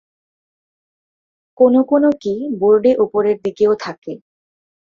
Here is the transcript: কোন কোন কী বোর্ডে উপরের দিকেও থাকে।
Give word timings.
কোন 1.57 1.73
কোন 1.83 2.03
কী 2.21 2.33
বোর্ডে 2.59 2.91
উপরের 3.05 3.37
দিকেও 3.45 3.73
থাকে। 3.83 4.13